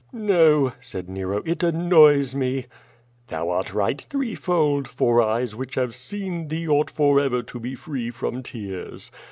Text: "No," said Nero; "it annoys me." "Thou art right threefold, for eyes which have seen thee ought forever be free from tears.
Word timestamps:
"No," 0.11 0.73
said 0.81 1.07
Nero; 1.07 1.43
"it 1.45 1.61
annoys 1.61 2.33
me." 2.33 2.65
"Thou 3.27 3.51
art 3.51 3.71
right 3.71 4.01
threefold, 4.01 4.87
for 4.87 5.21
eyes 5.21 5.55
which 5.55 5.75
have 5.75 5.93
seen 5.93 6.47
thee 6.47 6.67
ought 6.67 6.89
forever 6.89 7.43
be 7.43 7.75
free 7.75 8.09
from 8.09 8.41
tears. 8.41 9.11